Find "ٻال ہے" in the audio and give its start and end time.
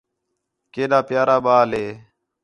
1.45-1.87